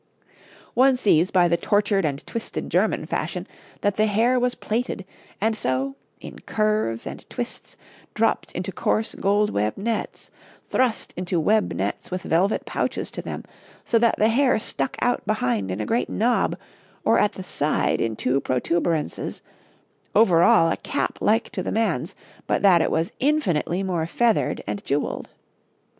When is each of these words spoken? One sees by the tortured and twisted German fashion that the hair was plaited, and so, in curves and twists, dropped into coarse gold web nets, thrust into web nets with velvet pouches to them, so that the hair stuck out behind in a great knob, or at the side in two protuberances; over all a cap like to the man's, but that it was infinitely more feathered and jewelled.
One 0.73 0.95
sees 0.95 1.29
by 1.29 1.47
the 1.47 1.57
tortured 1.57 2.05
and 2.05 2.25
twisted 2.25 2.71
German 2.71 3.05
fashion 3.05 3.45
that 3.81 3.97
the 3.97 4.07
hair 4.07 4.39
was 4.39 4.55
plaited, 4.55 5.05
and 5.39 5.55
so, 5.55 5.95
in 6.19 6.39
curves 6.39 7.05
and 7.05 7.29
twists, 7.29 7.77
dropped 8.15 8.51
into 8.53 8.71
coarse 8.71 9.13
gold 9.13 9.51
web 9.51 9.77
nets, 9.77 10.31
thrust 10.71 11.13
into 11.15 11.39
web 11.39 11.71
nets 11.71 12.09
with 12.09 12.23
velvet 12.23 12.65
pouches 12.65 13.11
to 13.11 13.21
them, 13.21 13.43
so 13.85 13.99
that 13.99 14.17
the 14.17 14.29
hair 14.29 14.57
stuck 14.57 14.97
out 15.03 15.23
behind 15.27 15.69
in 15.69 15.79
a 15.79 15.85
great 15.85 16.09
knob, 16.09 16.57
or 17.05 17.19
at 17.19 17.33
the 17.33 17.43
side 17.43 18.01
in 18.01 18.15
two 18.15 18.39
protuberances; 18.41 19.43
over 20.15 20.41
all 20.41 20.71
a 20.71 20.77
cap 20.77 21.19
like 21.21 21.51
to 21.51 21.61
the 21.61 21.71
man's, 21.71 22.15
but 22.47 22.63
that 22.63 22.81
it 22.81 22.89
was 22.89 23.11
infinitely 23.19 23.83
more 23.83 24.07
feathered 24.07 24.63
and 24.65 24.83
jewelled. 24.83 25.29